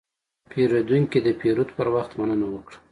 پیرودونکی 0.51 1.19
د 1.25 1.27
پیرود 1.39 1.69
پر 1.77 1.87
وخت 1.95 2.11
مننه 2.19 2.47
وکړه. 2.49 2.77